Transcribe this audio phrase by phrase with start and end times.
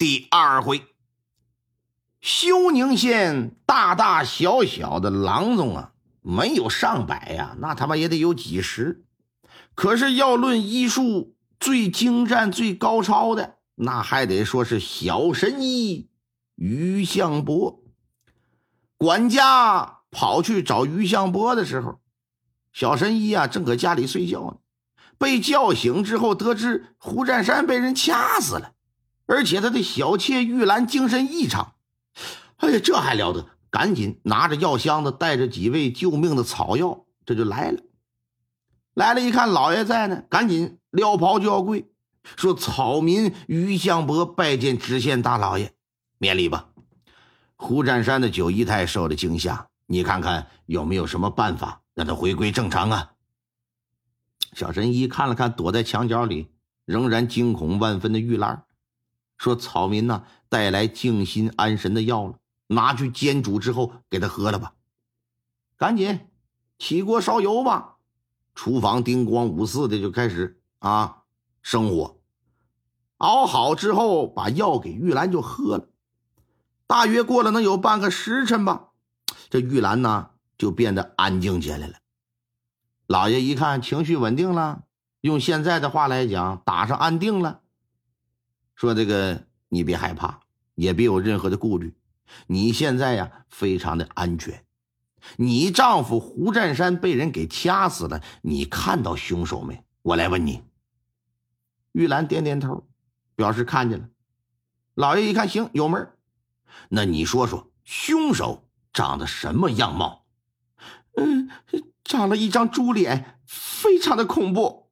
[0.00, 0.86] 第二回，
[2.22, 9.04] 休宁县大大小小的郎中啊，没有上百呀，那他妈也得有几十。
[9.74, 16.08] 可是要论医术最精湛、最高超的，那还得说是小神医
[16.54, 17.82] 于向伯。
[18.96, 22.00] 管家跑去找于向伯的时候，
[22.72, 24.56] 小神医啊正搁家里睡觉呢。
[25.18, 28.72] 被叫醒之后，得知胡占山被人掐死了，
[29.30, 31.74] 而且他的小妾玉兰精神异常。
[32.56, 33.46] 哎呀，这还了得！
[33.70, 37.80] 赶紧拿着药箱子，带着几味救命的草药，这就来了。
[38.92, 41.88] 来了，一看老爷在呢，赶紧撩袍就要跪，
[42.36, 45.72] 说：“草民于相伯拜见知县大老爷，
[46.18, 46.70] 免礼吧。”
[47.54, 53.12] 胡占山的九姨太受了惊吓，你看看有没有什么办法让他回归正常啊？
[54.54, 56.48] 小神医看了看躲在墙角里
[56.84, 58.64] 仍然惊恐万分的玉兰，
[59.40, 62.34] 说：“草民呐，带来静心安神的药了，
[62.66, 64.74] 拿去煎煮之后给他喝了吧。
[65.78, 66.28] 赶紧
[66.78, 67.96] 起锅烧油吧。”
[68.54, 71.22] 厨房叮咣五四的就开始啊
[71.62, 72.18] 生火，
[73.16, 75.88] 熬好之后把药给玉兰就喝了。
[76.86, 78.88] 大约过了能有半个时辰吧，
[79.48, 81.94] 这玉兰呢就变得安静起来了。
[83.06, 84.82] 老爷一看情绪稳定了，
[85.22, 87.62] 用现在的话来讲，打上安定了。
[88.80, 90.40] 说这个你别害怕，
[90.74, 91.92] 也别有任何的顾虑，
[92.46, 94.64] 你现在呀非常的安全。
[95.36, 99.84] 你丈夫胡占山被人给掐死了，你看到凶手没？
[100.00, 100.62] 我来问你。
[101.92, 102.88] 玉兰点点头，
[103.36, 104.08] 表示看见了。
[104.94, 106.14] 老爷一看行有门
[106.88, 110.24] 那你说说凶手长得什么样貌？
[111.16, 111.50] 嗯。
[112.02, 114.90] 长了一张猪脸，非常的恐怖。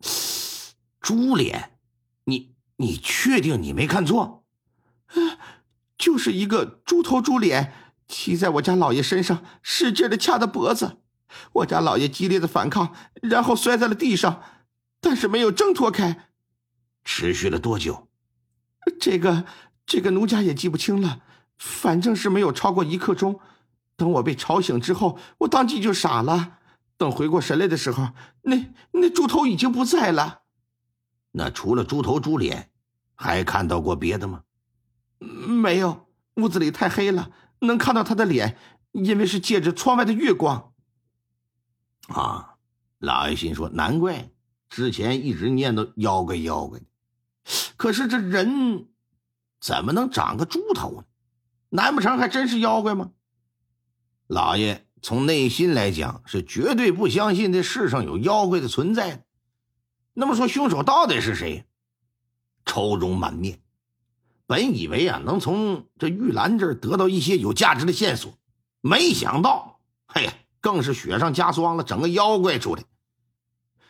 [1.00, 1.78] 猪脸，
[2.24, 4.44] 你你确定你没看错？
[5.98, 7.74] 就是一个猪头猪脸，
[8.08, 10.96] 骑在我家老爷身上，使劲的掐他脖子。
[11.52, 14.42] 我家老爷激烈的反抗，然后摔在了地上，
[14.98, 16.30] 但是没有挣脱开。
[17.04, 18.08] 持续了多久？
[18.98, 19.44] 这个
[19.84, 21.20] 这个奴家也记不清了，
[21.58, 23.40] 反正是没有超过一刻钟。
[23.94, 26.56] 等我被吵醒之后，我当即就傻了。
[26.96, 28.08] 等回过神来的时候，
[28.42, 30.40] 那那猪头已经不在了。
[31.32, 32.69] 那除了猪头、猪脸，
[33.20, 34.44] 还看到过别的吗？
[35.18, 38.56] 没有，屋子里太黑了，能看到他的脸，
[38.92, 40.72] 因为是借着窗外的月光。
[42.08, 42.54] 啊，
[42.98, 44.30] 老爷心说，难怪
[44.70, 46.80] 之前一直念叨妖怪妖怪
[47.76, 48.88] 可是这人
[49.60, 51.04] 怎么能长个猪头呢？
[51.68, 53.10] 难不成还真是妖怪吗？
[54.28, 54.86] 老爷。
[55.02, 59.24] 从内心来讲，是绝对不相信这世上有妖怪的存在。
[60.12, 61.66] 那么说，凶手到底是谁？
[62.70, 63.58] 愁容满面。
[64.46, 68.38] 本以为啊，能从这玉兰这儿得到一些有价值的线索，
[68.80, 72.84] 没想到，嘿呀，更是雪上加霜了，整个妖怪出来。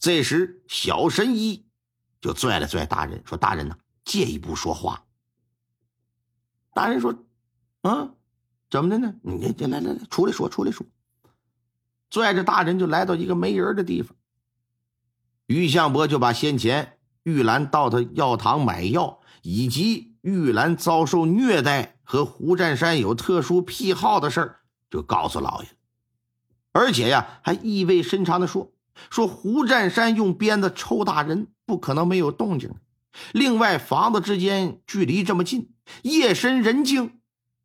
[0.00, 1.64] 这时，小神医
[2.20, 5.04] 就拽了拽大人，说：“大人呐，借一步说话。”
[6.74, 7.14] 大人说
[7.82, 8.10] ：“啊。”
[8.70, 9.14] 怎么的呢？
[9.22, 10.84] 你你来来来，出来说，出来说。
[12.10, 14.16] 拽着大人就来到一个没人的地方。
[15.46, 16.93] 于相伯就把先前
[17.24, 25.68] 玉兰到他药堂买药，以及玉兰遭受虐待和胡占山有特殊癖好的事儿，就告诉老爷
[26.72, 28.72] 而且呀，还意味深长的说
[29.10, 32.70] ：“说胡占山用鞭子抽打人，不可能没有动静。
[33.32, 35.72] 另外，房子之间距离这么近，
[36.02, 37.18] 夜深人静，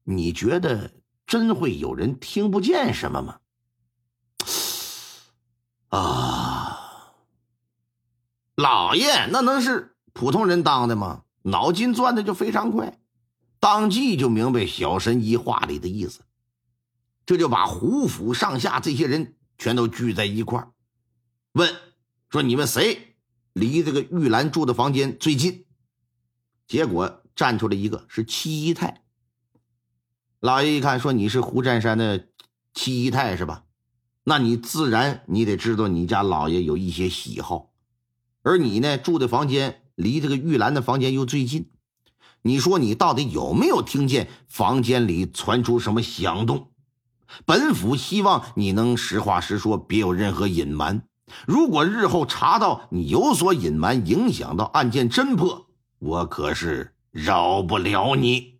[0.03, 0.93] 你觉得？”
[1.29, 3.37] 真会有人听不见什么吗？
[5.89, 6.28] 啊，
[8.59, 11.23] 老爷，那能是普通人当的吗？
[11.43, 12.99] 脑筋转的就非常快，
[13.61, 16.25] 当即就明白小神医话里的意思，
[17.25, 20.67] 这就把胡府上下这些人全都聚在一块，
[21.53, 21.73] 问
[22.29, 23.15] 说：“你们谁
[23.53, 25.65] 离这个玉兰住的房间最近？”
[26.67, 29.03] 结果站出来一个是七姨太。
[30.41, 32.27] 老爷一看，说：“你是胡占山的
[32.73, 33.63] 七姨太是吧？
[34.25, 37.71] 那你自然你得知道你家老爷有一些喜好，
[38.49, 41.69] 而你呢住的房间离这个玉兰的房间又最近，
[42.41, 46.71] 你说你到底有没有听见房间里传出什么响动？
[47.45, 51.03] 本府希望你能实话实说，别有任何隐瞒。
[51.45, 55.67] 如果日后查到你有所隐瞒，影响到案件侦破，
[55.99, 58.57] 我可是饶不了你。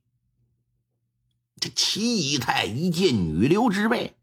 [1.59, 4.17] 这齐姨太一见女流之辈，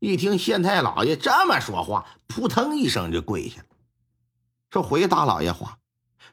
[0.00, 3.66] 一听县太老爷这么说话，扑腾一声就跪下了，
[4.74, 5.78] 说：“回大老爷话，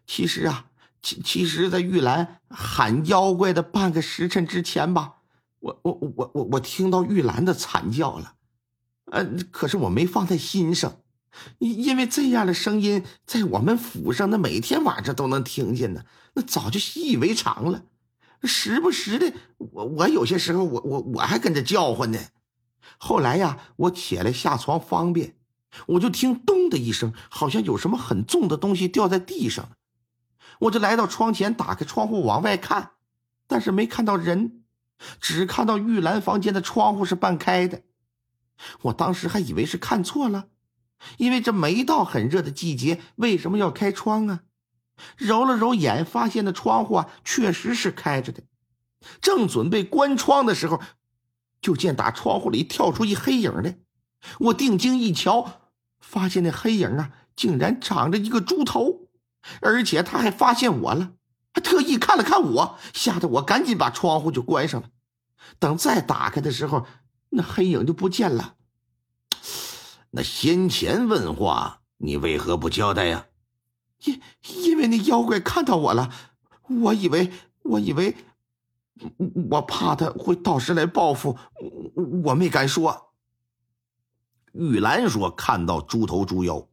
[0.07, 0.65] 其实啊，
[1.01, 5.17] 其其实，在玉兰喊妖怪的半个时辰之前吧，
[5.59, 8.33] 我我我我我听到玉兰的惨叫了，
[9.11, 10.97] 呃，可是我没放在心上。”
[11.59, 16.03] 因为这样的声音在我们府上，那每天晚上都能听见呢，
[16.33, 17.83] 那早就习以为常了。
[18.43, 22.19] 时不时的，我我有些时候，我我我还跟着叫唤呢。
[22.97, 25.35] 后来呀，我起来下床方便，
[25.87, 29.71] 我就听咚的一声，好像有什么很重的东西掉在地上了。
[30.59, 32.91] 我就来到窗前，打开窗户往外看，
[33.47, 34.63] 但是没看到人，
[35.19, 37.83] 只看到玉兰房间的窗户是半开的。
[38.83, 40.47] 我当时还以为是看错了。
[41.17, 44.41] 因为这没到很热的季节，为什么要开窗啊？
[45.17, 48.43] 揉了揉眼，发现那窗户啊确实是开着的。
[49.19, 50.79] 正准备关窗的时候，
[51.59, 53.79] 就见打窗户里跳出一黑影来。
[54.37, 55.60] 我定睛一瞧，
[56.01, 59.07] 发现那黑影啊竟然长着一个猪头，
[59.61, 61.13] 而且他还发现我了，
[61.53, 64.89] 还特意看了看我，吓得我赶紧把窗户就关上了。
[65.57, 66.85] 等再打开的时候，
[67.29, 68.55] 那黑影就不见了。
[70.11, 73.27] 那先前问话，你为何不交代呀？
[74.03, 74.21] 因
[74.65, 76.11] 因为那妖怪看到我了，
[76.67, 77.31] 我以为
[77.63, 78.15] 我以为，
[79.49, 81.37] 我怕他会到时来报复，
[82.23, 83.10] 我没敢说。
[84.53, 86.67] 玉兰说看到猪头猪腰，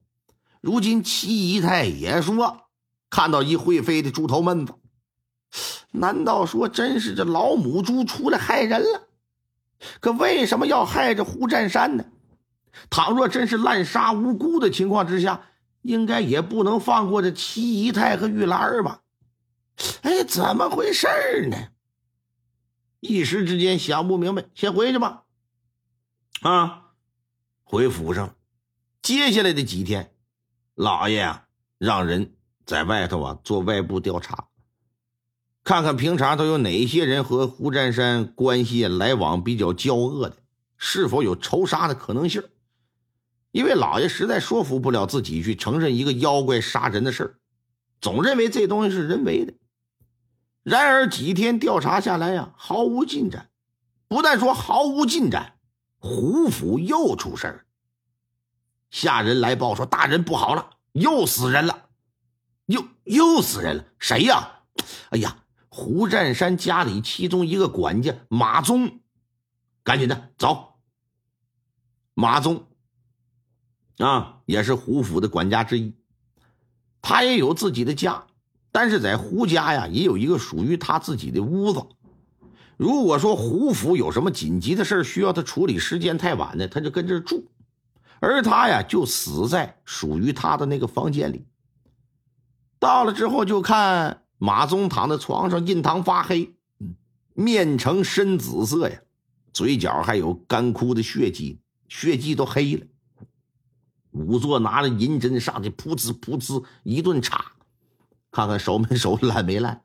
[0.61, 2.63] 如今七姨太也说
[3.11, 4.75] 看到一会飞的猪头闷子，
[5.93, 9.09] 难道说真是这老母猪出来害人了？
[10.01, 12.05] 可为什么要害这胡占山呢？
[12.91, 15.43] 倘若真是滥杀无辜的情况之下，
[15.83, 19.03] 应该也不能放过这七姨太和玉兰吧？
[20.03, 21.07] 哎，怎么回事
[21.49, 21.57] 呢？
[23.01, 25.23] 一时之间想不明白，先回去吧。
[26.41, 26.88] 啊，
[27.71, 28.35] 回府上。
[29.03, 30.15] 接下来的几天，
[30.75, 31.45] 老爷啊，
[31.77, 32.33] 让人
[32.65, 34.49] 在外头啊做外部调查，
[35.65, 40.39] 看看平常都有哪些人和胡占山关系来往比较交恶的，
[40.79, 42.43] 是否有仇杀的可能性。
[43.51, 47.35] 因为老爷实在说服不了自己去承认一个妖怪杀人的事儿，
[48.01, 49.53] 总认为这东西是人为的。
[50.63, 53.51] 然而几天调查下来呀，毫无进展。
[54.09, 55.58] 不但说毫无进展，
[55.99, 57.67] 胡府又出事儿。
[58.91, 61.89] 下人来报说，大人不好了，又死人了，
[62.67, 63.85] 又又死人了。
[63.99, 64.63] 谁呀？
[65.11, 69.01] 哎呀，胡占山家里其中一个管家马宗，
[69.83, 70.81] 赶紧的走。
[72.15, 72.67] 马宗。
[73.99, 75.95] 啊，也是胡府的管家之一，
[77.03, 78.29] 他也有自己的家，
[78.71, 81.85] 但是在胡家呀，也有一个属于他自己的屋子。
[82.79, 87.49] 如果说胡府有什么紧急的事需要他处理，时间太晚呢，他就跟这住，
[88.21, 91.45] 而他呀，就死在属于他的那个房间里。
[92.79, 96.55] 到了之后，就看马宗躺在床上，印堂发黑，
[97.35, 99.01] 面呈深紫色呀，
[99.53, 102.87] 嘴角还有干枯的血迹，血迹都黑了。
[104.13, 107.45] 仵作拿着银针上去，噗呲噗呲一顿插，
[108.31, 109.83] 看看熟没熟，烂没烂，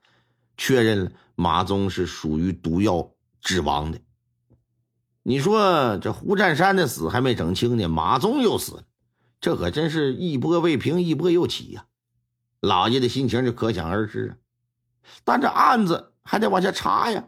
[0.57, 3.99] 确认了马宗是属于毒药致亡的。
[5.23, 8.83] 你说这胡占山的死还没整清呢，马宗又死了，
[9.39, 11.85] 这可真是一波未平一波又起呀！
[12.59, 14.31] 老爷的心情就可想而知啊。
[15.23, 17.27] 但这案子还得往下查呀，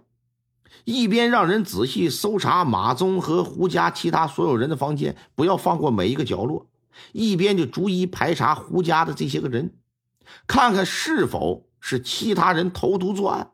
[0.83, 6.69] 一边让人仔细搜查马宗和胡家其他所有人的房间，不要放过每一个角落。
[7.11, 9.75] 一边就逐一排查胡家的这些个人，
[10.47, 13.53] 看看是否是其他人投毒作案；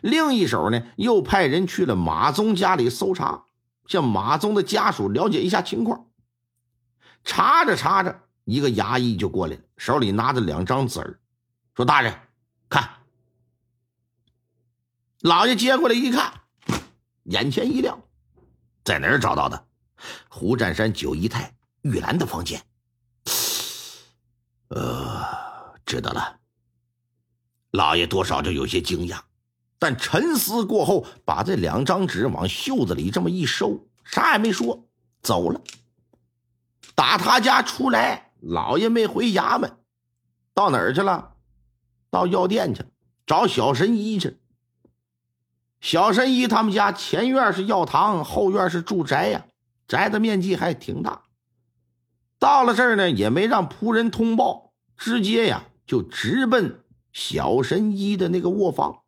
[0.00, 3.44] 另一手呢，又派人去了马宗家里搜查，
[3.86, 6.06] 向马宗的家属了解一下情况。
[7.22, 11.20] 查着查着，一个衙役就过来了，手里拿着两张纸儿，
[11.76, 12.12] 说：“大人，
[12.68, 12.90] 看。”
[15.22, 16.32] 老爷接过来一看，
[17.26, 17.96] 眼前一亮，
[18.82, 19.66] 在哪儿找到的？
[20.28, 21.54] 胡占山九姨太。
[21.82, 22.60] 玉兰的房间，
[24.70, 25.22] 呃，
[25.84, 26.40] 知道了。
[27.70, 29.20] 老爷多少就有些惊讶，
[29.78, 34.86] 但沉思过后，把这两张纸往袖子里这么一收，啥也没说，
[35.22, 35.60] 走了。
[36.94, 39.76] 打他家出来，老爷没回衙门，
[40.54, 41.34] 到哪儿去了？
[42.10, 42.84] 到药店去。
[43.26, 44.38] 找小神医去。
[45.80, 49.46] 小神医他们家前院是药堂，后院是住宅呀，
[49.88, 51.22] 宅的面积还挺大。
[52.38, 56.84] 到了这儿呢，也没让仆人通报，直接呀就直奔
[57.16, 58.98] 小神医的那个卧房。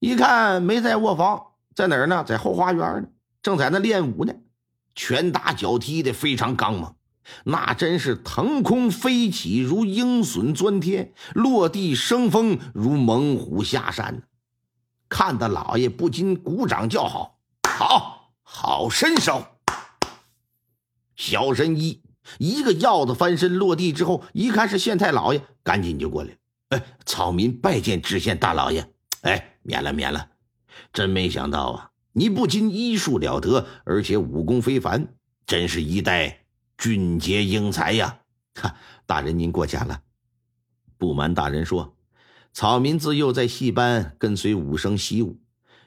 [0.00, 2.24] 一看没在卧房，在哪儿呢？
[2.26, 3.08] 在后花园呢，
[3.42, 4.34] 正在那练武呢，
[4.96, 6.96] 拳打脚踢的非常刚猛，
[7.44, 14.24] 那真是腾空飞起如鹰隼钻天，落地生风如猛虎下山。
[15.08, 19.46] 看得老爷不禁鼓掌叫好，好好身手。
[21.14, 22.02] 小神医
[22.38, 26.36] 一个鹞子翻身落地之后，一看是县太老爷，赶紧就过来了。
[26.70, 28.92] 哎，草民拜见知县大老爷。
[29.22, 30.30] 哎，免了免了，
[30.92, 31.90] 真没想到啊！
[32.12, 35.14] 你不仅医术了得，而且武功非凡，
[35.46, 36.46] 真是一代
[36.76, 38.20] 俊杰英才呀！
[38.54, 38.74] 哈，
[39.06, 40.02] 大人您过奖了。
[40.98, 41.96] 不瞒大人说。
[42.52, 45.40] 草民自幼在戏班跟随武生习武，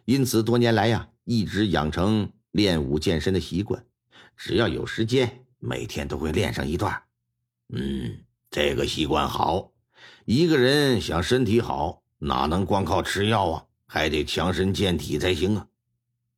[0.05, 3.85] 因此多年来呀，一直养成练武健身的习惯。
[4.37, 7.03] 只要有时间，每天都会练上一段。
[7.67, 8.17] 嗯，
[8.49, 9.72] 这个习惯好。
[10.25, 13.65] 一个人想身体好，哪能光靠吃药啊？
[13.85, 15.67] 还得强身健体才行啊！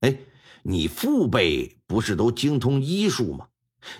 [0.01, 0.17] 哎，
[0.63, 3.47] 你父辈不是都精通医术吗？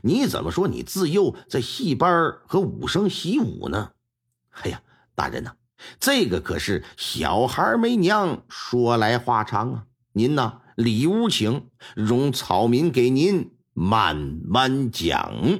[0.02, 3.92] 你怎么说你自幼在戏班和武生习武呢？
[4.50, 4.82] 哎呀，
[5.16, 5.54] 大人呐！
[6.00, 9.86] 这个可是小孩没娘，说来话长啊！
[10.12, 15.60] 您呢，里屋请，容草民给您慢慢讲。